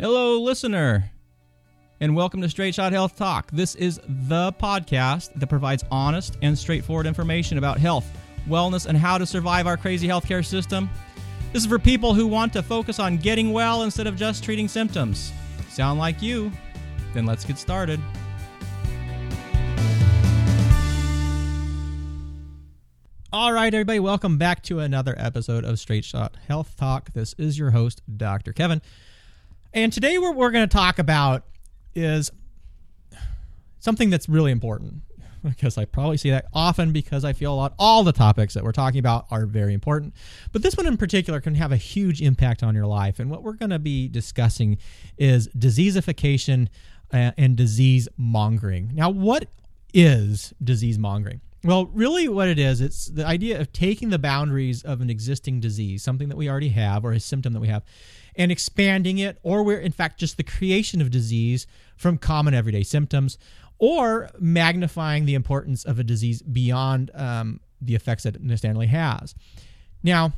[0.00, 1.08] Hello, listener,
[2.00, 3.48] and welcome to Straight Shot Health Talk.
[3.52, 8.04] This is the podcast that provides honest and straightforward information about health,
[8.48, 10.90] wellness, and how to survive our crazy healthcare system.
[11.52, 14.66] This is for people who want to focus on getting well instead of just treating
[14.66, 15.32] symptoms.
[15.68, 16.50] Sound like you?
[17.12, 18.00] Then let's get started.
[23.32, 27.12] All right, everybody, welcome back to another episode of Straight Shot Health Talk.
[27.12, 28.52] This is your host, Dr.
[28.52, 28.82] Kevin.
[29.74, 31.42] And today, what we're going to talk about
[31.96, 32.30] is
[33.80, 35.02] something that's really important
[35.42, 38.62] because I probably see that often because I feel a lot all the topics that
[38.62, 40.14] we're talking about are very important.
[40.52, 43.18] But this one in particular can have a huge impact on your life.
[43.18, 44.78] And what we're going to be discussing
[45.18, 46.68] is diseaseification
[47.12, 48.92] uh, and disease mongering.
[48.94, 49.48] Now, what
[49.94, 51.40] is disease mongering?
[51.62, 55.60] Well, really, what it is, it's the idea of taking the boundaries of an existing
[55.60, 57.82] disease, something that we already have or a symptom that we have,
[58.36, 62.82] and expanding it, or we're in fact just the creation of disease from common everyday
[62.82, 63.38] symptoms,
[63.78, 69.34] or magnifying the importance of a disease beyond um, the effects that it necessarily has.
[70.02, 70.34] Now,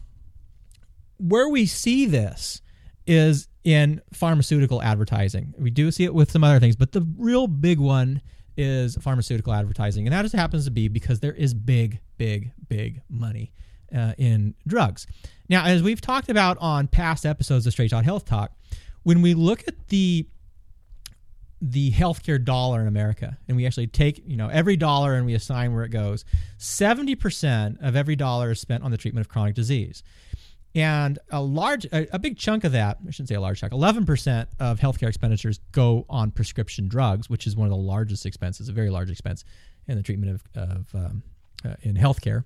[1.18, 2.62] where we see this
[3.04, 5.54] is in pharmaceutical advertising.
[5.58, 8.22] We do see it with some other things, but the real big one
[8.56, 10.06] is pharmaceutical advertising.
[10.06, 13.52] And that just happens to be because there is big, big, big money
[13.94, 15.06] uh, in drugs.
[15.48, 18.52] Now, as we've talked about on past episodes of Straight Shot Health Talk,
[19.02, 20.26] when we look at the
[21.62, 25.34] the healthcare dollar in America, and we actually take you know every dollar and we
[25.34, 26.24] assign where it goes.
[26.58, 30.02] Seventy percent of every dollar is spent on the treatment of chronic disease,
[30.76, 33.72] and a large, a, a big chunk of that, I shouldn't say a large chunk,
[33.72, 38.26] eleven percent of healthcare expenditures go on prescription drugs, which is one of the largest
[38.26, 39.42] expenses, a very large expense
[39.88, 41.22] in the treatment of, of um,
[41.64, 42.44] uh, in healthcare.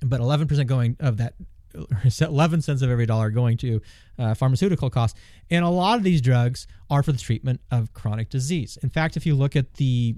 [0.00, 1.34] But eleven percent going of that
[2.20, 3.80] 11 cents of every dollar going to
[4.18, 5.18] uh, pharmaceutical costs.
[5.50, 8.78] And a lot of these drugs are for the treatment of chronic disease.
[8.82, 10.16] In fact, if you look at the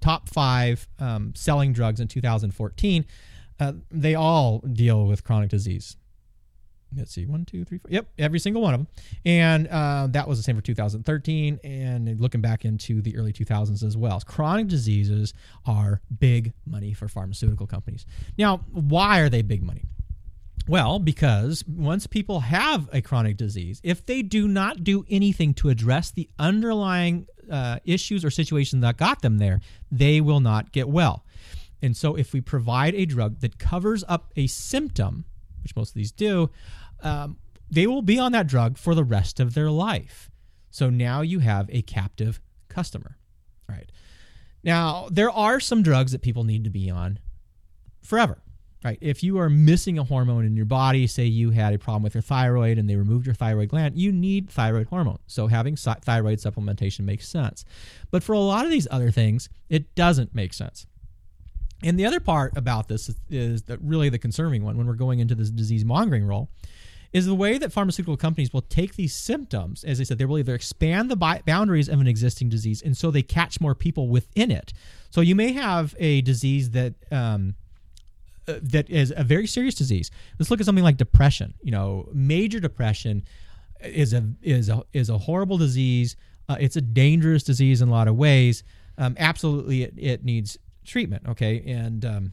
[0.00, 3.06] top five um, selling drugs in 2014,
[3.60, 5.96] uh, they all deal with chronic disease.
[6.94, 7.90] Let's see, one, two, three, four.
[7.90, 8.88] Yep, every single one of them.
[9.24, 13.82] And uh, that was the same for 2013 and looking back into the early 2000s
[13.82, 14.20] as well.
[14.20, 18.06] Chronic diseases are big money for pharmaceutical companies.
[18.38, 19.84] Now, why are they big money?
[20.68, 25.68] Well, because once people have a chronic disease, if they do not do anything to
[25.68, 29.60] address the underlying uh, issues or situations that got them there,
[29.92, 31.24] they will not get well.
[31.82, 35.24] And so, if we provide a drug that covers up a symptom,
[35.66, 36.50] which most of these do,
[37.02, 37.36] um,
[37.70, 40.30] they will be on that drug for the rest of their life.
[40.70, 43.16] So now you have a captive customer.
[43.68, 43.90] All right.
[44.62, 47.18] Now, there are some drugs that people need to be on
[48.02, 48.42] forever
[48.86, 48.98] right?
[49.00, 52.14] If you are missing a hormone in your body, say you had a problem with
[52.14, 55.18] your thyroid and they removed your thyroid gland, you need thyroid hormone.
[55.26, 57.64] So having thyroid supplementation makes sense.
[58.12, 60.86] But for a lot of these other things, it doesn't make sense.
[61.86, 65.20] And the other part about this is, that really the concerning one when we're going
[65.20, 66.50] into this disease mongering role
[67.12, 70.38] is the way that pharmaceutical companies will take these symptoms, as I said, they will
[70.38, 74.08] either expand the bi- boundaries of an existing disease, and so they catch more people
[74.08, 74.72] within it.
[75.10, 77.54] So you may have a disease that um,
[78.48, 80.10] uh, that is a very serious disease.
[80.38, 81.54] Let's look at something like depression.
[81.62, 83.24] You know, major depression
[83.80, 86.16] is a is a is a horrible disease.
[86.48, 88.64] Uh, it's a dangerous disease in a lot of ways.
[88.98, 91.24] Um, absolutely, it, it needs treatment.
[91.28, 92.32] Okay, and um,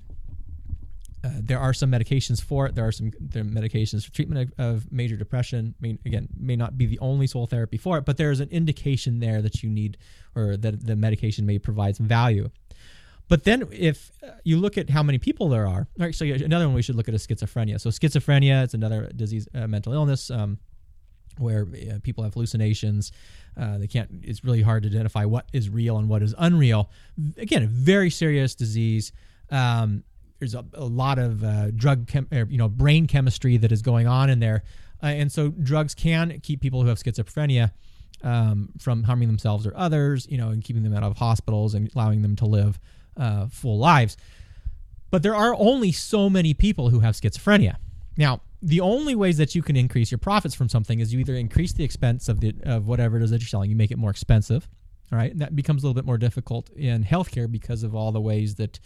[1.24, 2.76] uh, there are some medications for it.
[2.76, 5.74] There are some there are medications for treatment of, of, major depression.
[5.80, 8.42] I mean, again, may not be the only sole therapy for it, but there is
[8.42, 9.98] an indication there that you need,
[10.36, 12.50] or that the medication may provide some value.
[13.30, 14.12] But then, if
[14.44, 17.14] you look at how many people there are, actually, another one we should look at
[17.14, 17.80] is schizophrenia.
[17.80, 20.60] So, schizophrenia, it's another disease, uh, mental illness, um,
[21.38, 23.12] where uh, people have hallucinations.
[23.60, 24.10] Uh, they can't.
[24.24, 26.90] It's really hard to identify what is real and what is unreal.
[27.38, 29.12] Again, a very serious disease.
[29.50, 30.04] Um,
[30.40, 33.82] there's a, a, lot of uh, drug, chem, or, you know, brain chemistry that is
[33.82, 34.64] going on in there,
[35.02, 37.72] uh, and so drugs can keep people who have schizophrenia
[38.24, 41.90] um, from harming themselves or others, you know, and keeping them out of hospitals and
[41.96, 42.80] allowing them to live
[43.18, 44.18] uh, full lives.
[45.12, 47.76] But there are only so many people who have schizophrenia.
[48.18, 51.36] Now, the only ways that you can increase your profits from something is you either
[51.36, 53.98] increase the expense of the of whatever it is that you're selling, you make it
[53.98, 54.68] more expensive.
[55.12, 58.12] All right, and that becomes a little bit more difficult in healthcare because of all
[58.12, 58.80] the ways that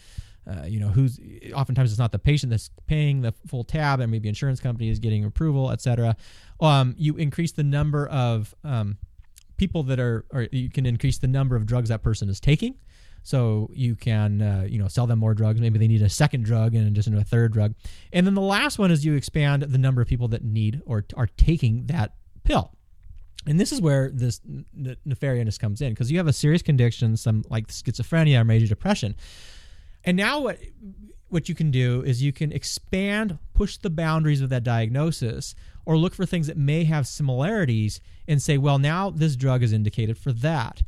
[0.50, 1.20] uh, you know who's
[1.54, 4.98] oftentimes it's not the patient that's paying the full tab and maybe insurance company is
[4.98, 6.16] getting approval etc
[6.62, 8.98] um, you increase the number of um,
[9.58, 12.76] people that are or you can increase the number of drugs that person is taking
[13.28, 16.46] so you can uh, you know sell them more drugs maybe they need a second
[16.46, 17.74] drug and just into a third drug
[18.14, 21.04] and then the last one is you expand the number of people that need or
[21.16, 22.14] are taking that
[22.44, 22.72] pill
[23.46, 27.16] And this is where this n- nefarious comes in because you have a serious condition,
[27.18, 29.16] some like schizophrenia or major depression.
[30.04, 30.58] And now what
[31.30, 35.98] what you can do is you can expand, push the boundaries of that diagnosis, or
[35.98, 40.18] look for things that may have similarities and say, well, now this drug is indicated
[40.18, 40.84] for that.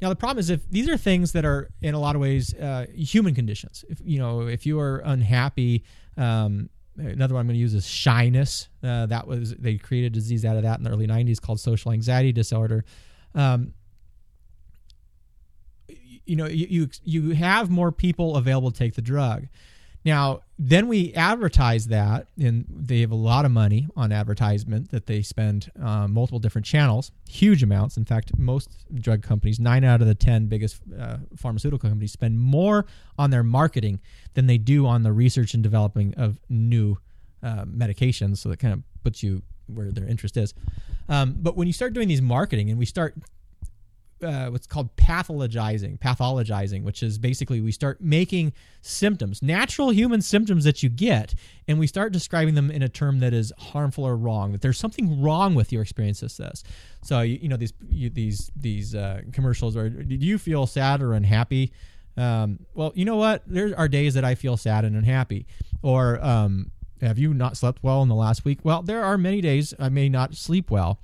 [0.00, 2.54] Now the problem is if these are things that are in a lot of ways
[2.54, 3.84] uh, human conditions.
[3.88, 5.84] If you know if you are unhappy,
[6.16, 8.68] um, another one I'm going to use is shyness.
[8.82, 11.60] Uh, that was they created a disease out of that in the early '90s called
[11.60, 12.84] social anxiety disorder.
[13.34, 13.74] Um,
[16.24, 19.48] you know, you, you you have more people available to take the drug.
[20.04, 25.06] Now, then we advertise that, and they have a lot of money on advertisement that
[25.06, 27.96] they spend uh, multiple different channels, huge amounts.
[27.96, 32.38] In fact, most drug companies, nine out of the 10 biggest uh, pharmaceutical companies, spend
[32.38, 32.84] more
[33.18, 34.00] on their marketing
[34.34, 36.98] than they do on the research and developing of new
[37.42, 38.36] uh, medications.
[38.36, 40.52] So that kind of puts you where their interest is.
[41.08, 43.14] Um, but when you start doing these marketing and we start
[44.22, 48.52] uh, what's called pathologizing, pathologizing, which is basically we start making
[48.82, 51.34] symptoms, natural human symptoms that you get,
[51.68, 54.52] and we start describing them in a term that is harmful or wrong.
[54.52, 56.62] That there's something wrong with your experience of this.
[57.02, 59.88] So you, you know these you, these these uh, commercials are.
[59.88, 61.72] Did you feel sad or unhappy?
[62.16, 63.42] Um, well, you know what?
[63.46, 65.46] There are days that I feel sad and unhappy.
[65.82, 66.70] Or um,
[67.00, 68.58] have you not slept well in the last week?
[68.62, 71.00] Well, there are many days I may not sleep well.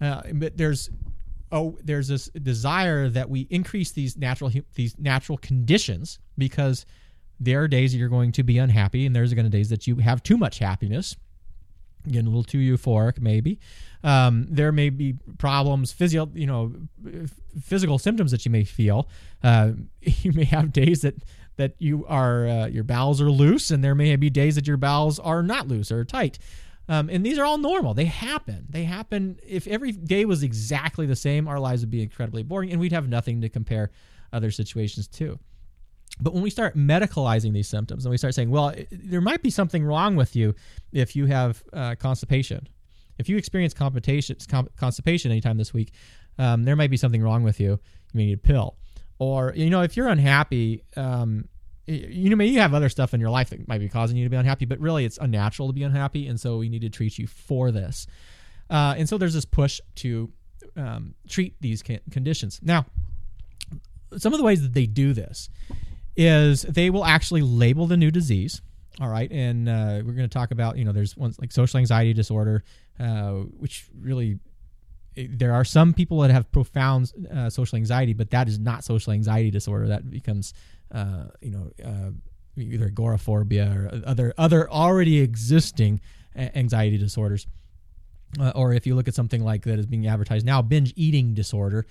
[0.00, 0.88] Uh, but there's
[1.52, 6.86] oh there's this desire that we increase these natural these natural conditions because
[7.38, 9.70] there are days that you're going to be unhappy and there's going to be days
[9.70, 11.16] that you have too much happiness.
[12.06, 13.58] Getting a little too euphoric maybe.
[14.02, 16.72] Um, there may be problems physio you know
[17.62, 19.08] physical symptoms that you may feel.
[19.42, 21.16] Uh, you may have days that
[21.56, 24.78] that you are uh, your bowels are loose and there may be days that your
[24.78, 26.38] bowels are not loose or tight
[26.90, 27.94] um, and these are all normal.
[27.94, 28.66] They happen.
[28.68, 29.38] They happen.
[29.46, 32.90] If every day was exactly the same, our lives would be incredibly boring and we'd
[32.90, 33.92] have nothing to compare
[34.32, 35.38] other situations to.
[36.20, 39.50] But when we start medicalizing these symptoms and we start saying, well, there might be
[39.50, 40.56] something wrong with you
[40.92, 42.68] if you have uh, constipation.
[43.18, 45.92] If you experience constipation anytime this week,
[46.38, 47.70] um, there might be something wrong with you.
[47.70, 47.78] You
[48.14, 48.76] may need a pill.
[49.20, 51.48] Or, you know, if you're unhappy, um,
[51.90, 54.30] you know, you have other stuff in your life that might be causing you to
[54.30, 57.18] be unhappy, but really it's unnatural to be unhappy, and so we need to treat
[57.18, 58.06] you for this.
[58.68, 60.30] Uh, and so there's this push to
[60.76, 62.60] um, treat these conditions.
[62.62, 62.86] Now,
[64.16, 65.48] some of the ways that they do this
[66.16, 68.62] is they will actually label the new disease.
[69.00, 71.78] All right, and uh, we're going to talk about you know there's ones like social
[71.78, 72.62] anxiety disorder,
[72.98, 74.38] uh, which really
[75.28, 79.12] there are some people that have profound uh, social anxiety, but that is not social
[79.12, 79.88] anxiety disorder.
[79.88, 80.54] That becomes
[80.92, 82.10] uh, you know, uh,
[82.56, 86.00] either agoraphobia or other other already existing
[86.36, 87.46] anxiety disorders.
[88.38, 91.34] Uh, or if you look at something like that is being advertised now, binge eating
[91.34, 91.84] disorder,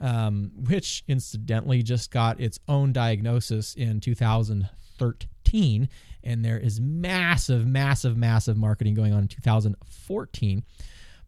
[0.00, 5.88] um, which incidentally just got its own diagnosis in 2013,
[6.22, 10.62] and there is massive, massive, massive marketing going on in 2014.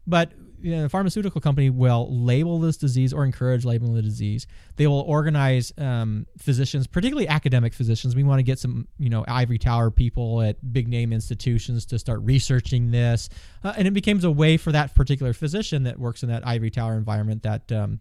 [0.09, 4.45] But you know, the pharmaceutical company will label this disease or encourage labeling the disease.
[4.75, 8.15] They will organize um, physicians, particularly academic physicians.
[8.15, 11.99] We want to get some, you know, ivory tower people at big name institutions to
[11.99, 13.29] start researching this,
[13.63, 16.71] uh, and it becomes a way for that particular physician that works in that ivory
[16.71, 17.71] tower environment that.
[17.71, 17.99] Um,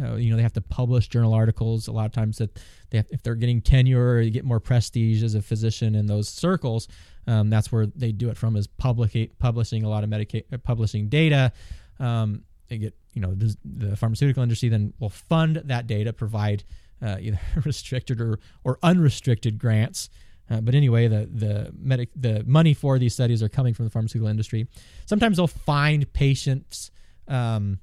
[0.00, 2.56] uh, you know they have to publish journal articles a lot of times that
[2.90, 6.28] they have, if they're getting tenure or get more prestige as a physician in those
[6.28, 6.86] circles
[7.28, 11.08] um, that's where they do it from is public, publishing a lot of medica- publishing
[11.08, 11.52] data
[12.00, 16.64] um, they get, you know, the, the, pharmaceutical industry then will fund that data, provide
[17.02, 20.10] uh, either restricted or, or unrestricted grants.
[20.50, 23.90] Uh, but anyway, the the medic the money for these studies are coming from the
[23.90, 24.66] pharmaceutical industry.
[25.04, 26.90] Sometimes they'll find patients.
[27.26, 27.80] Um,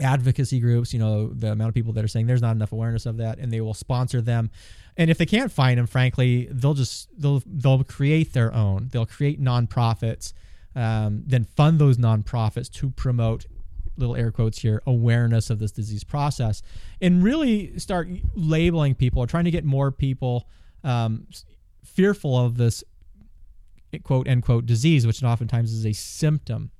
[0.00, 3.06] advocacy groups, you know, the amount of people that are saying there's not enough awareness
[3.06, 4.50] of that, and they will sponsor them.
[4.96, 8.88] And if they can't find them, frankly, they'll just they'll they'll create their own.
[8.92, 10.32] They'll create nonprofits
[10.76, 13.46] um, then fund those nonprofits to promote
[13.96, 16.60] little air quotes here awareness of this disease process
[17.00, 20.46] and really start labeling people or trying to get more people
[20.84, 21.26] um,
[21.82, 22.84] fearful of this
[24.04, 26.70] quote end quote disease which oftentimes is a symptom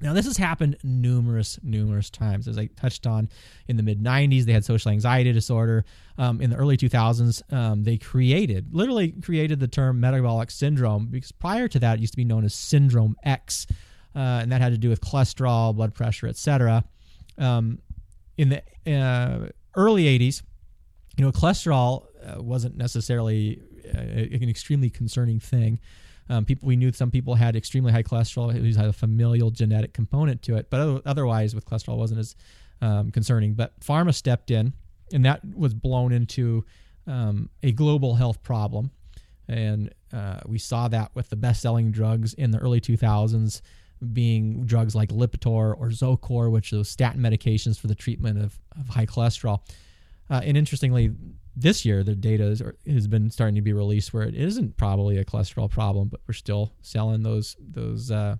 [0.00, 2.48] now, this has happened numerous, numerous times.
[2.48, 3.30] As I touched on
[3.66, 5.84] in the mid 90s, they had social anxiety disorder.
[6.18, 11.32] Um, in the early 2000s, um, they created, literally created the term metabolic syndrome because
[11.32, 13.66] prior to that, it used to be known as Syndrome X.
[14.14, 16.84] Uh, and that had to do with cholesterol, blood pressure, etc.
[17.38, 17.78] Um,
[18.36, 20.42] in the uh, early 80s,
[21.16, 23.62] you know, cholesterol uh, wasn't necessarily
[23.94, 25.80] uh, an extremely concerning thing.
[26.28, 28.54] Um, people we knew some people had extremely high cholesterol.
[28.54, 32.36] It had a familial genetic component to it, but otherwise with cholesterol wasn't as
[32.80, 33.54] um, concerning.
[33.54, 34.72] But pharma stepped in,
[35.12, 36.64] and that was blown into
[37.06, 38.90] um, a global health problem.
[39.48, 43.60] And uh, we saw that with the best-selling drugs in the early 2000s
[44.12, 48.88] being drugs like Lipitor or Zocor, which are statin medications for the treatment of, of
[48.88, 49.60] high cholesterol.
[50.28, 51.12] Uh, and interestingly,
[51.56, 55.16] this year the data is, has been starting to be released where it isn't probably
[55.16, 58.36] a cholesterol problem, but we're still selling those those uh,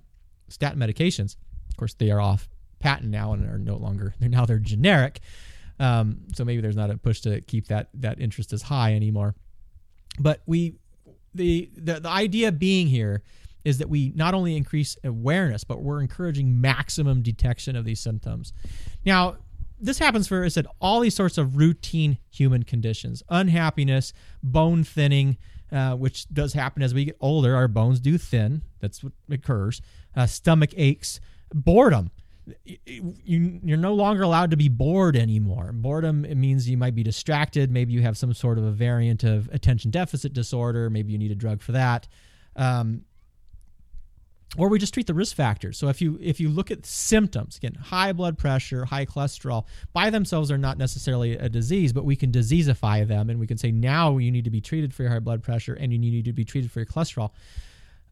[0.49, 1.37] statin medications.
[1.71, 5.21] Of course, they are off patent now and are no longer they're now they're generic.
[5.81, 9.35] Um, so maybe there's not a push to keep that that interest as high anymore.
[10.19, 10.77] But we
[11.35, 13.23] the the, the idea being here
[13.65, 18.53] is that we not only increase awareness, but we're encouraging maximum detection of these symptoms.
[19.05, 19.39] Now,
[19.81, 25.37] this happens for, I said, all these sorts of routine human conditions unhappiness, bone thinning,
[25.73, 27.55] uh, which does happen as we get older.
[27.55, 28.63] Our bones do thin.
[28.81, 29.81] That's what occurs.
[30.15, 31.21] Uh, stomach aches,
[31.53, 32.11] boredom.
[32.65, 35.73] You, you're no longer allowed to be bored anymore.
[35.73, 37.73] Boredom it means you might be distracted.
[37.73, 40.89] Maybe you have some sort of a variant of attention deficit disorder.
[40.89, 42.07] Maybe you need a drug for that.
[42.55, 43.03] Um,
[44.57, 45.77] or we just treat the risk factors.
[45.77, 50.11] So if you if you look at symptoms, again, high blood pressure, high cholesterol, by
[50.11, 53.71] themselves are not necessarily a disease, but we can diseaseify them, and we can say
[53.71, 56.33] now you need to be treated for your high blood pressure and you need to
[56.33, 57.31] be treated for your cholesterol.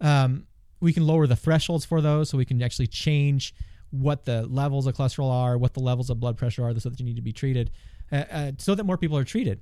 [0.00, 0.46] Um,
[0.80, 3.54] we can lower the thresholds for those, so we can actually change
[3.90, 6.98] what the levels of cholesterol are, what the levels of blood pressure are, so that
[6.98, 7.70] you need to be treated,
[8.10, 9.60] uh, uh, so that more people are treated.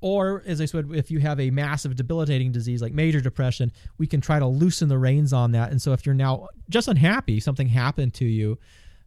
[0.00, 4.08] Or, as I said, if you have a massive debilitating disease like major depression, we
[4.08, 5.70] can try to loosen the reins on that.
[5.70, 8.58] And so, if you're now just unhappy, something happened to you,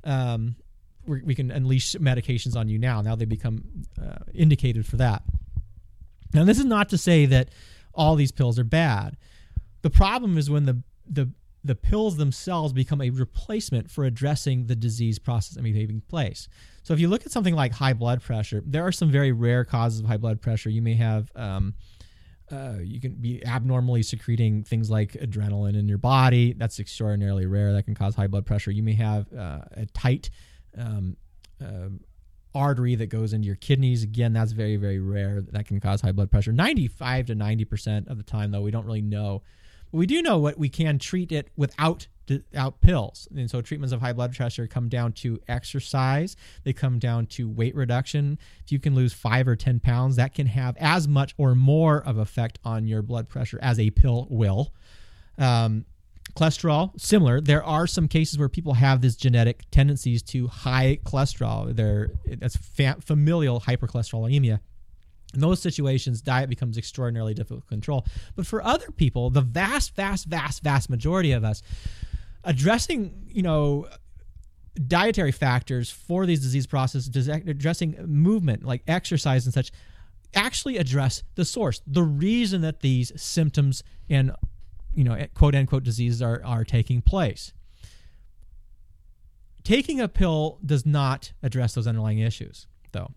[0.05, 0.55] um,
[1.05, 3.01] we, can unleash medications on you now.
[3.01, 3.63] Now they become
[4.01, 5.24] uh, indicated for that.
[6.34, 7.50] Now, this is not to say that
[7.94, 9.17] all these pills are bad.
[9.82, 11.29] The problem is when the the
[11.65, 16.48] the pills themselves become a replacement for addressing the disease process be taking place.
[16.84, 19.65] So if you look at something like high blood pressure, there are some very rare
[19.65, 20.69] causes of high blood pressure.
[20.69, 21.74] You may have um,
[22.51, 26.53] uh, you can be abnormally secreting things like adrenaline in your body.
[26.53, 27.74] That's extraordinarily rare.
[27.74, 28.69] That can cause high blood pressure.
[28.69, 30.29] You may have uh, a tight
[30.77, 31.17] um,
[31.60, 31.89] uh,
[32.53, 34.03] artery that goes into your kidneys.
[34.03, 35.41] Again, that's very, very rare.
[35.41, 36.51] That can cause high blood pressure.
[36.51, 39.41] 95 to 90% of the time, though, we don't really know
[39.96, 43.28] we do know what we can treat it without without pills.
[43.36, 46.36] And so treatments of high blood pressure come down to exercise.
[46.64, 48.40] They come down to weight reduction.
[48.64, 52.02] If you can lose five or 10 pounds, that can have as much or more
[52.02, 54.74] of effect on your blood pressure as a pill will.
[55.38, 55.86] Um,
[56.36, 57.40] cholesterol, similar.
[57.40, 61.75] There are some cases where people have this genetic tendencies to high cholesterol.
[61.75, 64.60] There, that's fa- familial hypercholesterolemia.
[65.36, 68.06] In those situations, diet becomes extraordinarily difficult to control.
[68.36, 71.62] But for other people, the vast, vast, vast, vast majority of us,
[72.44, 73.88] addressing, you know,
[74.88, 79.72] dietary factors for these disease processes, addressing movement like exercise and such,
[80.34, 84.32] actually address the source, the reason that these symptoms and,
[84.94, 87.54] you know, eh, quote unquote diseases are, are taking place.
[89.63, 93.12] Taking a pill does not address those underlying issues, though.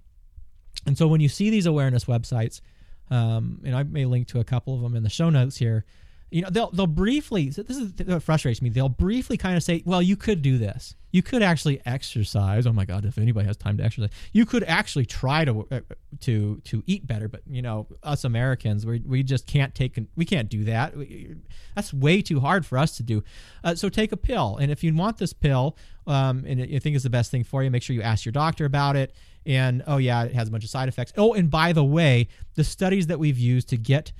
[0.88, 2.62] And so when you see these awareness websites,
[3.11, 5.85] um, and I may link to a couple of them in the show notes here,
[6.30, 8.68] you know they'll they'll briefly this is what frustrates me.
[8.68, 10.95] They'll briefly kind of say well you could do this.
[11.11, 12.66] You could actually exercise.
[12.66, 15.80] Oh my god if anybody has time to exercise you could actually try to uh,
[16.21, 20.26] to to eat better but you know us americans we, we just can't take we
[20.26, 20.92] can't do that.
[21.75, 23.25] That's way too hard for us to do.
[23.64, 24.59] Uh, so take a pill.
[24.61, 27.62] And if you want this pill um, and you think it's the best thing for
[27.62, 29.14] you make sure you ask your doctor about it
[29.48, 31.12] and oh yeah it has a bunch of side effects.
[31.16, 34.12] Oh and by the way the studies that we've used to get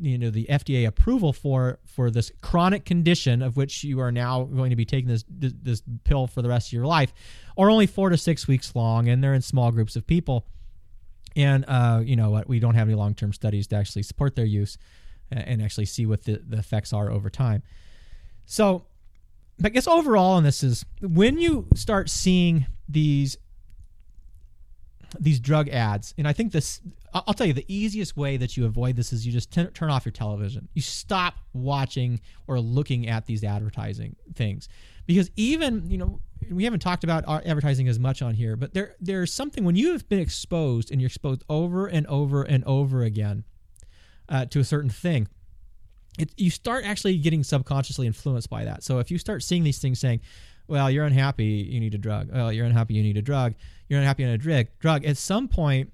[0.00, 4.44] you know the FDA approval for for this chronic condition of which you are now
[4.44, 7.12] going to be taking this this, pill for the rest of your life
[7.56, 10.46] are only 4 to 6 weeks long and they're in small groups of people.
[11.36, 12.48] And uh, you know what?
[12.48, 14.76] We don't have any long-term studies to actually support their use
[15.30, 17.62] and actually see what the, the effects are over time.
[18.44, 18.86] So
[19.64, 23.36] I guess overall and this is when you start seeing these
[25.20, 26.80] these drug ads and i think this
[27.14, 29.90] i'll tell you the easiest way that you avoid this is you just t- turn
[29.90, 30.68] off your television.
[30.74, 34.68] You stop watching or looking at these advertising things.
[35.06, 38.94] Because even you know we haven't talked about advertising as much on here but there
[39.00, 43.02] there's something when you have been exposed and you're exposed over and over and over
[43.02, 43.44] again
[44.28, 45.28] uh, to a certain thing
[46.18, 48.82] it, you start actually getting subconsciously influenced by that.
[48.82, 50.20] So if you start seeing these things saying
[50.68, 52.30] well, you're unhappy, you need a drug.
[52.32, 53.54] Well, you're unhappy, you need a drug.
[53.88, 54.66] You're unhappy, on a drug.
[54.78, 55.04] Drug.
[55.04, 55.92] At some point,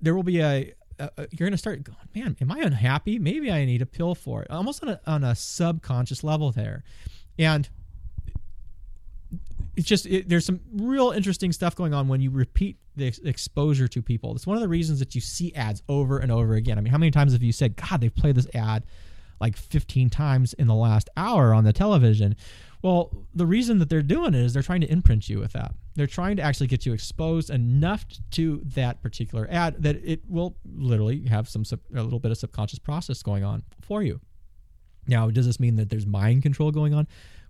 [0.00, 3.18] there will be a uh, uh you're going to start going, man, am I unhappy?
[3.18, 4.50] Maybe I need a pill for it.
[4.50, 6.84] Almost on a, on a subconscious level there.
[7.38, 7.68] And
[9.76, 13.18] it's just it, there's some real interesting stuff going on when you repeat the ex-
[13.18, 14.34] exposure to people.
[14.34, 16.78] It's one of the reasons that you see ads over and over again.
[16.78, 18.84] I mean, how many times have you said, "God, they've played this ad
[19.38, 22.36] like 15 times in the last hour on the television?"
[22.82, 25.74] Well, the reason that they're doing it is they're trying to imprint you with that.
[25.94, 30.56] They're trying to actually get you exposed enough to that particular ad that it will
[30.64, 31.64] literally have some
[31.94, 34.20] a little bit of subconscious process going on for you.
[35.08, 37.08] Now, does this mean that there's mind control going on?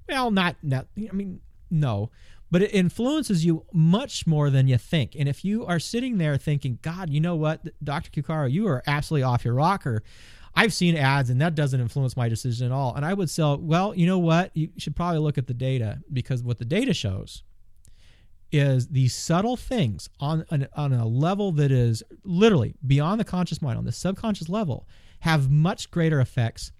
[0.08, 0.86] Well, not not.
[0.96, 1.40] I mean,
[1.70, 2.10] no.
[2.48, 5.16] But it influences you much more than you think.
[5.18, 8.10] And if you are sitting there thinking, God, you know what, Dr.
[8.10, 10.04] Kukaro, you are absolutely off your rocker.
[10.56, 12.94] I've seen ads and that doesn't influence my decision at all.
[12.94, 14.50] And I would say, well, you know what?
[14.56, 17.42] You should probably look at the data because what the data shows
[18.50, 23.60] is these subtle things on, on, on a level that is literally beyond the conscious
[23.60, 24.88] mind, on the subconscious level,
[25.20, 26.72] have much greater effects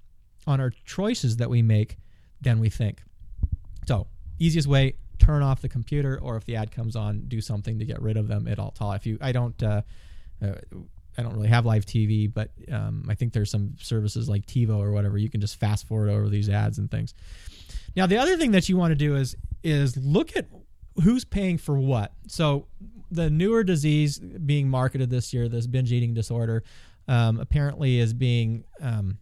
[0.46, 1.98] on our choices that we make
[2.40, 3.02] than we think.
[3.86, 4.06] So,
[4.38, 7.84] easiest way turn off the computer or if the ad comes on do something to
[7.84, 9.80] get rid of them at all if you i don't uh,
[10.42, 10.52] uh,
[11.18, 14.78] i don't really have live tv but um, i think there's some services like tivo
[14.78, 15.18] or whatever.
[15.18, 17.14] You can just fast forward over these ads and things.
[17.94, 20.46] Now the other thing that you want to do is is look at
[21.02, 22.12] who's paying for what.
[22.26, 22.66] So
[23.10, 26.64] the newer disease being marketed this year this binge eating disorder
[27.08, 29.18] um, apparently is being um,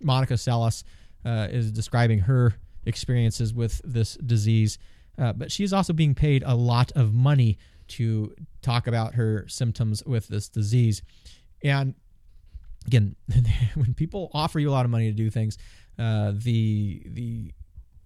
[0.00, 0.84] monica seles
[1.24, 2.54] uh, is describing her
[2.86, 4.78] experiences with this disease.
[5.18, 7.56] Uh, but she's also being paid a lot of money
[7.88, 11.02] to talk about her symptoms with this disease.
[11.62, 11.94] And
[12.86, 13.16] again,
[13.74, 15.58] when people offer you a lot of money to do things,
[15.98, 17.52] uh, the the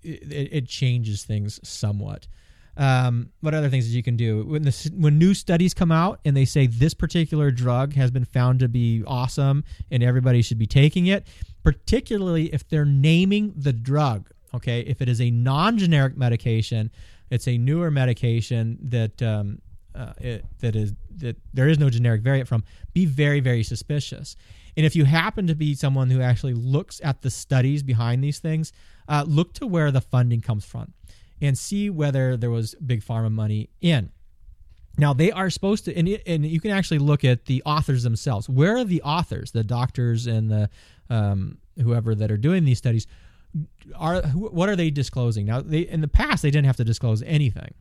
[0.02, 2.28] it, it, changes things somewhat.
[2.76, 6.36] Um, what other things you can do when the when new studies come out and
[6.36, 10.66] they say this particular drug has been found to be awesome and everybody should be
[10.66, 11.26] taking it,
[11.64, 14.30] particularly if they're naming the drug.
[14.54, 16.90] Okay, if it is a non-generic medication,
[17.30, 19.60] it's a newer medication that um,
[19.98, 22.64] uh, it, that is that there is no generic variant from.
[22.92, 24.36] Be very very suspicious.
[24.76, 28.38] And if you happen to be someone who actually looks at the studies behind these
[28.38, 28.72] things,
[29.08, 30.92] uh, look to where the funding comes from,
[31.40, 34.10] and see whether there was big pharma money in.
[34.96, 38.48] Now they are supposed to, and, and you can actually look at the authors themselves.
[38.48, 40.70] Where are the authors, the doctors and the
[41.10, 43.06] um, whoever that are doing these studies?
[43.96, 45.60] are what are they disclosing now?
[45.60, 47.74] They in the past they didn't have to disclose anything,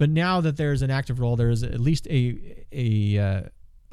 [0.00, 3.42] but now that there's an active role, there's at least a a uh,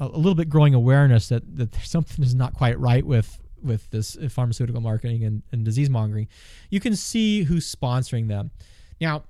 [0.00, 4.16] a little bit growing awareness that that something is not quite right with with this
[4.30, 6.26] pharmaceutical marketing and, and disease mongering.
[6.70, 8.52] You can see who's sponsoring them.
[8.98, 9.24] Now,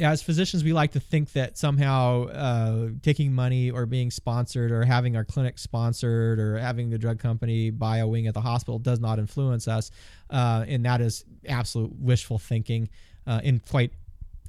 [0.00, 4.84] as physicians, we like to think that somehow uh, taking money or being sponsored or
[4.84, 8.78] having our clinic sponsored or having the drug company buy a wing at the hospital
[8.78, 9.90] does not influence us.
[10.30, 12.88] Uh, and that is absolute wishful thinking
[13.26, 13.92] uh, and quite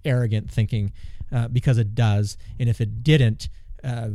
[0.06, 0.94] arrogant thinking
[1.32, 2.38] uh, because it does.
[2.60, 3.50] And if it didn't,
[3.84, 4.10] uh,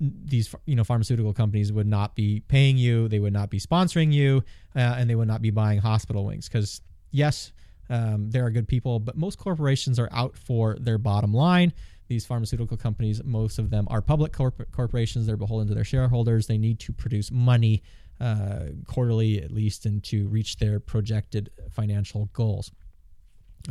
[0.00, 4.12] these you know pharmaceutical companies would not be paying you, they would not be sponsoring
[4.12, 4.42] you,
[4.74, 6.48] uh, and they would not be buying hospital wings.
[6.48, 6.80] Because
[7.10, 7.52] yes,
[7.90, 11.72] um, there are good people, but most corporations are out for their bottom line.
[12.08, 15.26] These pharmaceutical companies, most of them are public corp- corporations.
[15.26, 16.46] They're beholden to their shareholders.
[16.46, 17.82] They need to produce money
[18.20, 22.70] uh, quarterly, at least, and to reach their projected financial goals.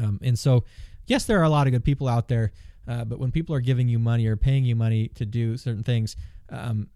[0.01, 0.63] Um, and so,
[1.07, 2.51] yes, there are a lot of good people out there,
[2.87, 5.83] uh, but when people are giving you money or paying you money to do certain
[5.83, 6.15] things,
[6.49, 6.89] um,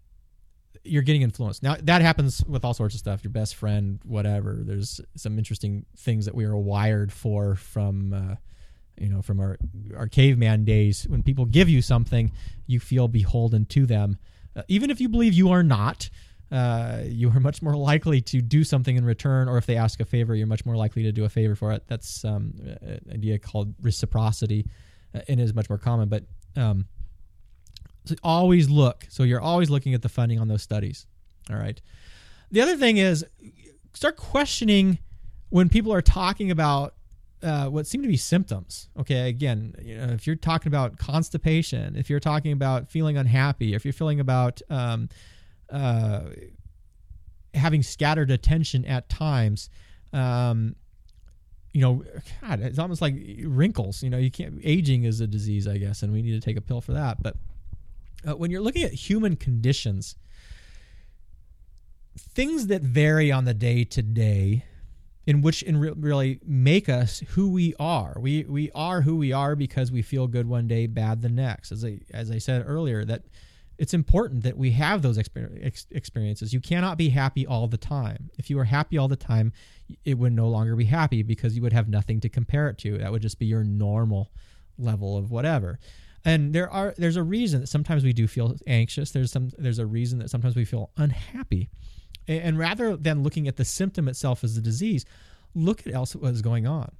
[0.84, 1.62] you're getting influenced.
[1.62, 3.24] Now that happens with all sorts of stuff.
[3.24, 4.58] Your best friend, whatever.
[4.60, 8.34] There's some interesting things that we are wired for from, uh,
[8.96, 9.58] you know, from our
[9.96, 11.06] our caveman days.
[11.08, 12.32] When people give you something,
[12.66, 14.18] you feel beholden to them,
[14.56, 16.10] uh, even if you believe you are not.
[16.50, 20.00] Uh, you are much more likely to do something in return, or if they ask
[20.00, 21.84] a favor, you're much more likely to do a favor for it.
[21.88, 24.66] That's um, an idea called reciprocity,
[25.14, 26.08] uh, and is much more common.
[26.08, 26.24] But
[26.56, 26.86] um,
[28.04, 29.06] so always look.
[29.10, 31.06] So you're always looking at the funding on those studies.
[31.50, 31.80] All right.
[32.50, 33.26] The other thing is
[33.92, 34.98] start questioning
[35.50, 36.94] when people are talking about
[37.42, 38.88] uh, what seem to be symptoms.
[38.98, 43.74] Okay, again, you know, if you're talking about constipation, if you're talking about feeling unhappy,
[43.74, 45.08] if you're feeling about um,
[45.70, 46.20] uh,
[47.54, 49.70] having scattered attention at times,
[50.12, 50.76] um,
[51.72, 52.04] you know,
[52.40, 54.02] God, it's almost like wrinkles.
[54.02, 54.60] You know, you can't.
[54.64, 57.22] Aging is a disease, I guess, and we need to take a pill for that.
[57.22, 57.36] But
[58.26, 60.16] uh, when you're looking at human conditions,
[62.18, 64.64] things that vary on the day to day,
[65.26, 68.16] in which in re- really make us who we are.
[68.18, 71.70] We we are who we are because we feel good one day, bad the next.
[71.70, 73.24] As I as I said earlier, that
[73.78, 76.52] it's important that we have those exper- ex- experiences.
[76.52, 78.30] You cannot be happy all the time.
[78.36, 79.52] If you were happy all the time,
[80.04, 82.98] it would no longer be happy because you would have nothing to compare it to.
[82.98, 84.32] That would just be your normal
[84.78, 85.78] level of whatever.
[86.24, 89.12] And there are there's a reason that sometimes we do feel anxious.
[89.12, 91.70] There's some there's a reason that sometimes we feel unhappy.
[92.26, 95.04] And, and rather than looking at the symptom itself as the disease,
[95.54, 96.90] look at else what is going on.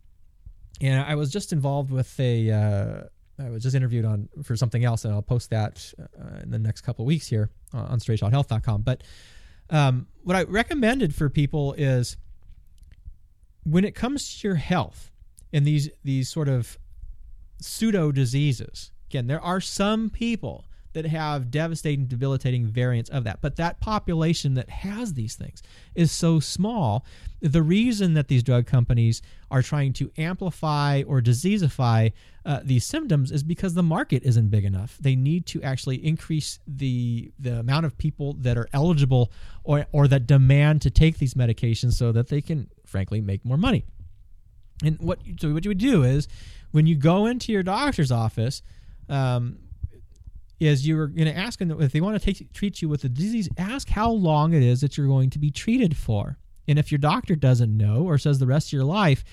[0.80, 3.02] And I was just involved with a uh,
[3.38, 6.58] I was just interviewed on for something else, and I'll post that uh, in the
[6.58, 8.82] next couple weeks here on straightshothealth.com.
[8.82, 9.02] But
[9.70, 12.16] um, what I recommended for people is
[13.64, 15.10] when it comes to your health
[15.52, 16.78] and these these sort of
[17.60, 18.92] pseudo diseases.
[19.10, 20.66] Again, there are some people
[20.98, 23.40] that have devastating, debilitating variants of that.
[23.40, 25.62] But that population that has these things
[25.94, 27.06] is so small.
[27.40, 32.12] The reason that these drug companies are trying to amplify or diseaseify
[32.44, 34.98] uh, these symptoms is because the market isn't big enough.
[35.00, 39.30] They need to actually increase the the amount of people that are eligible
[39.62, 43.56] or or that demand to take these medications so that they can, frankly, make more
[43.56, 43.84] money.
[44.82, 46.26] And what so what you would do is
[46.72, 48.62] when you go into your doctor's office.
[49.10, 49.60] Um,
[50.60, 53.08] is you're going to ask them if they want to take, treat you with the
[53.08, 56.38] disease, ask how long it is that you're going to be treated for.
[56.66, 59.24] And if your doctor doesn't know or says the rest of your life,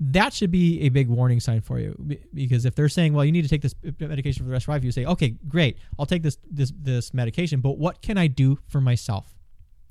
[0.00, 1.96] that should be a big warning sign for you
[2.34, 4.68] because if they're saying, "Well, you need to take this medication for the rest of
[4.68, 8.18] your life," you say, "Okay, great, I'll take this this this medication, but what can
[8.18, 9.34] I do for myself?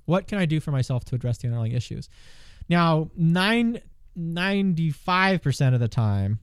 [0.05, 2.09] What can I do for myself to address the underlying issues?"
[2.69, 3.79] Now, nine
[4.15, 6.39] ninety five percent of the time,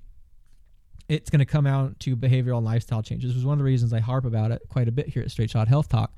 [1.10, 3.30] it's going to come out to behavioral and lifestyle changes.
[3.30, 5.30] Which is one of the reasons I harp about it quite a bit here at
[5.30, 6.14] Straight Shot Health Talk.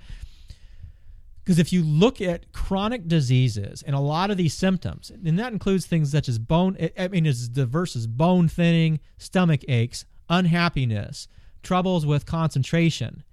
[1.43, 5.53] Because if you look at chronic diseases and a lot of these symptoms, and that
[5.53, 11.27] includes things such as bone, I mean, as diverse as bone thinning, stomach aches, unhappiness,
[11.63, 13.25] troubles with concentration.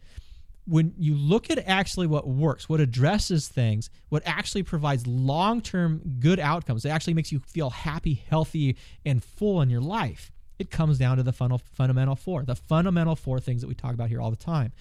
[0.66, 6.02] When you look at actually what works, what addresses things, what actually provides long term
[6.20, 10.70] good outcomes, it actually makes you feel happy, healthy, and full in your life it
[10.70, 14.10] comes down to the funnel, fundamental four, the fundamental four things that we talk about
[14.10, 14.74] here all the time.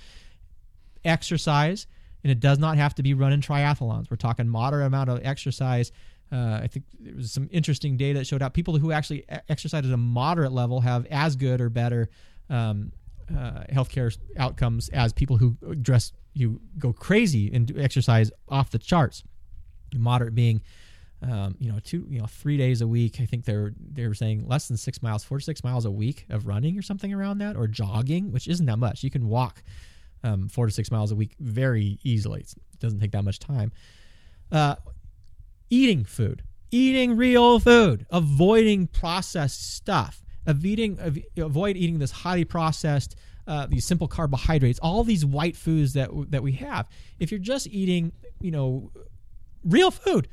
[1.05, 1.87] Exercise,
[2.25, 4.11] and it does not have to be running triathlons.
[4.11, 5.93] We're talking moderate amount of exercise.
[6.31, 9.87] Uh, I think there was some interesting data that showed out people who actually exercise
[9.87, 12.11] at a moderate level have as good or better
[12.51, 12.93] um,
[13.31, 19.23] uh, healthcare outcomes as people who dress you go crazy and exercise off the charts.
[19.95, 20.61] Moderate being
[21.23, 23.21] um, you know, two, you know, three days a week.
[23.21, 26.27] I think they're they're saying less than six miles, four to six miles a week
[26.31, 29.03] of running or something around that, or jogging, which isn't that much.
[29.03, 29.63] You can walk
[30.23, 32.41] um, four to six miles a week very easily.
[32.43, 33.73] It doesn't take that much time.
[34.53, 34.77] Uh,
[35.71, 43.17] eating food, eating real food, avoiding processed stuff, avoiding avoid eating this highly processed.
[43.47, 46.87] Uh, these simple carbohydrates, all these white foods that that we have.
[47.19, 48.93] If you're just eating, you know,
[49.65, 50.29] real food,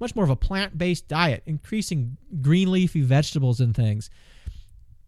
[0.00, 4.10] much more of a plant-based diet, increasing green leafy vegetables and things.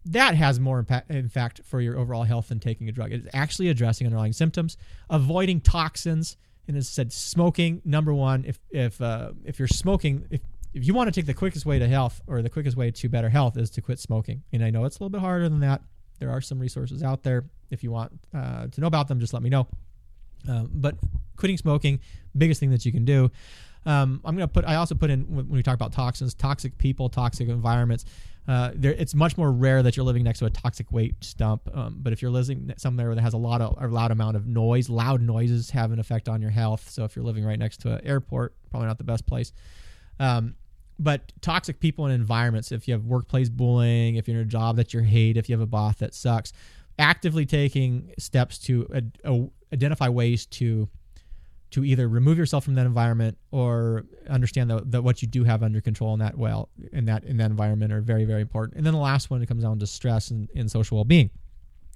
[0.05, 3.11] That has more impact, in fact, for your overall health than taking a drug.
[3.11, 4.75] It's actually addressing underlying symptoms,
[5.09, 7.81] avoiding toxins, and as I said, smoking.
[7.85, 10.41] Number one, if if uh, if you're smoking, if
[10.73, 13.09] if you want to take the quickest way to health or the quickest way to
[13.09, 14.43] better health is to quit smoking.
[14.51, 15.81] And I know it's a little bit harder than that.
[16.19, 17.45] There are some resources out there.
[17.69, 19.67] If you want uh, to know about them, just let me know.
[20.49, 20.95] Uh, but
[21.35, 21.99] quitting smoking,
[22.37, 23.31] biggest thing that you can do.
[23.85, 24.65] Um, I'm going to put.
[24.65, 28.05] I also put in when we talk about toxins, toxic people, toxic environments.
[28.47, 31.69] Uh, there, it's much more rare that you're living next to a toxic waste dump.
[31.75, 34.47] Um, but if you're living somewhere that has a lot of a loud amount of
[34.47, 36.89] noise, loud noises have an effect on your health.
[36.89, 39.53] So if you're living right next to an airport, probably not the best place.
[40.19, 40.55] Um,
[40.99, 42.71] but toxic people and environments.
[42.71, 45.53] If you have workplace bullying, if you're in a job that you hate, if you
[45.53, 46.53] have a boss that sucks,
[46.99, 50.89] actively taking steps to ad- identify ways to
[51.71, 55.63] to either remove yourself from that environment or understand that, that what you do have
[55.63, 58.77] under control in that well in that in that environment are very very important.
[58.77, 61.29] And then the last one it comes down to stress and, and social well-being.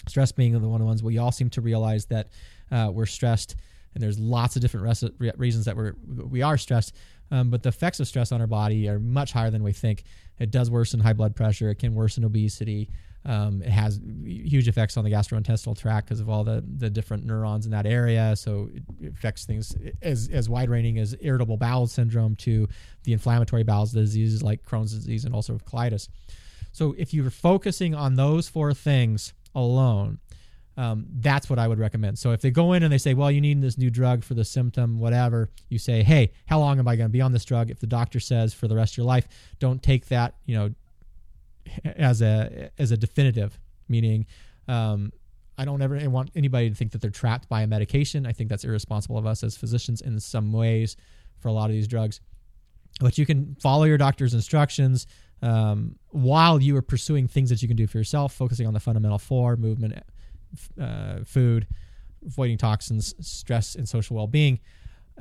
[0.08, 2.30] Stress being the one of the ones we all seem to realize that
[2.72, 3.56] uh, we're stressed
[3.94, 4.86] and there's lots of different
[5.20, 6.94] res- reasons that we're we are stressed
[7.32, 10.04] um, but the effects of stress on our body are much higher than we think.
[10.40, 11.70] It does worsen high blood pressure.
[11.70, 12.90] It can worsen obesity
[13.26, 17.26] um, it has huge effects on the gastrointestinal tract because of all the, the different
[17.26, 18.36] neurons in that area.
[18.36, 18.70] So
[19.02, 22.68] it affects things as, as wide ranging as irritable bowel syndrome to
[23.04, 26.08] the inflammatory bowel diseases like Crohn's disease and ulcerative colitis.
[26.72, 30.20] So if you're focusing on those four things alone,
[30.78, 32.20] um, that's what I would recommend.
[32.20, 34.34] So if they go in and they say, well, you need this new drug for
[34.34, 37.46] the symptom, whatever, you say, hey, how long am I going to be on this
[37.46, 37.72] drug?
[37.72, 39.28] If the doctor says for the rest of your life,
[39.60, 40.74] don't take that, you know,
[41.84, 44.26] as a as a definitive, meaning
[44.68, 45.12] um,
[45.58, 48.26] I don't ever want anybody to think that they're trapped by a medication.
[48.26, 50.98] I think that's irresponsible of us as physicians in some ways
[51.40, 52.20] for a lot of these drugs.
[53.00, 55.08] But you can follow your doctor's instructions
[55.42, 58.80] um, while you are pursuing things that you can do for yourself, focusing on the
[58.80, 60.02] fundamental four movement,
[60.82, 61.68] uh, food,
[62.26, 64.60] avoiding toxins, stress, and social well being.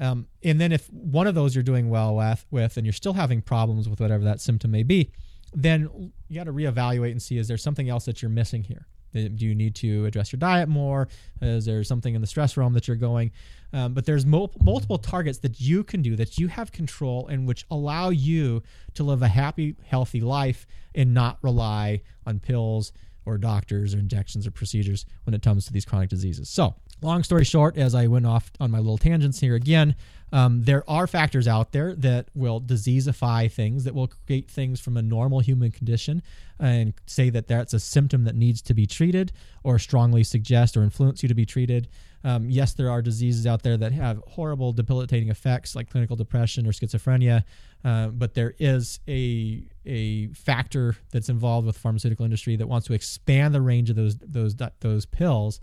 [0.00, 3.12] Um, and then if one of those you're doing well with, with, and you're still
[3.12, 5.12] having problems with whatever that symptom may be,
[5.54, 8.86] then you got to reevaluate and see is there something else that you're missing here?
[9.14, 11.08] Uh, do you need to address your diet more?
[11.40, 13.30] Is there something in the stress realm that you're going?
[13.72, 17.46] Um, but there's mul- multiple targets that you can do that you have control and
[17.46, 18.62] which allow you
[18.94, 22.92] to live a happy, healthy life and not rely on pills
[23.26, 26.48] or doctors or injections or procedures when it comes to these chronic diseases.
[26.48, 29.94] So, long story short, as I went off on my little tangents here again,
[30.32, 34.96] um, there are factors out there that will diseaseify things, that will create things from
[34.96, 36.22] a normal human condition
[36.58, 40.82] and say that that's a symptom that needs to be treated or strongly suggest or
[40.82, 41.88] influence you to be treated.
[42.24, 46.66] Um, yes, there are diseases out there that have horrible, debilitating effects like clinical depression
[46.66, 47.44] or schizophrenia,
[47.84, 52.86] uh, but there is a a factor that's involved with the pharmaceutical industry that wants
[52.86, 55.60] to expand the range of those those those pills.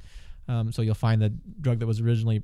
[0.48, 1.30] Um, so you'll find the
[1.62, 2.44] drug that was originally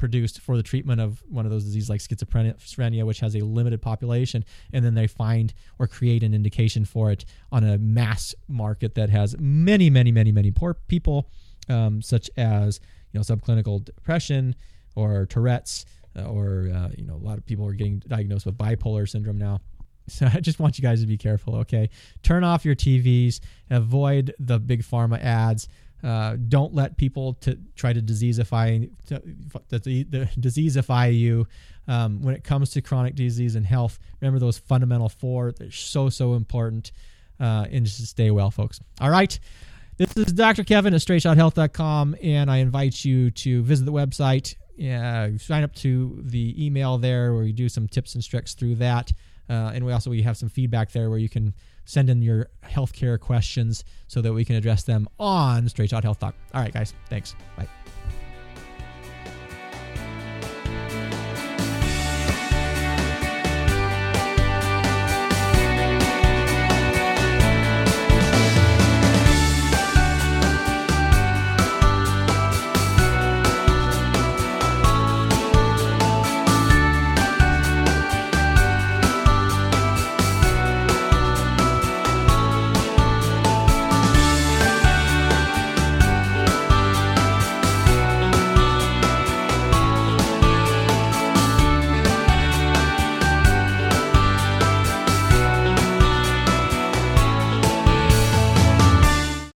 [0.00, 3.82] produced for the treatment of one of those diseases like schizophrenia, which has a limited
[3.82, 8.94] population, and then they find or create an indication for it on a mass market
[8.94, 11.28] that has many, many, many, many poor people,
[11.68, 12.80] um, such as
[13.12, 14.56] you know subclinical depression
[14.96, 15.84] or Tourette's,
[16.16, 19.38] uh, or uh, you know a lot of people are getting diagnosed with bipolar syndrome
[19.38, 19.60] now.
[20.08, 21.88] So I just want you guys to be careful, okay?
[22.24, 23.38] Turn off your TVs,
[23.70, 25.68] avoid the big pharma ads.
[26.02, 29.22] Uh, don't let people to try to diseaseify to,
[29.68, 30.04] the,
[30.38, 31.46] diseaseify you
[31.88, 33.98] um, when it comes to chronic disease and health.
[34.20, 36.92] Remember those fundamental four; they're so so important.
[37.38, 38.80] Uh, and just stay well, folks.
[39.00, 39.38] All right.
[39.96, 40.64] This is Dr.
[40.64, 46.18] Kevin at straightshothealth.com, and I invite you to visit the website, uh, sign up to
[46.22, 49.12] the email there where we do some tips and tricks through that.
[49.48, 51.52] Uh, and we also we have some feedback there where you can
[51.84, 56.20] send in your healthcare questions so that we can address them on Straight Shot Health
[56.20, 56.34] Talk.
[56.54, 56.94] All right, guys.
[57.08, 57.34] Thanks.
[57.56, 57.68] Bye.